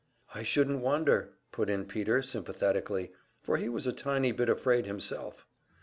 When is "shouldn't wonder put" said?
0.41-1.69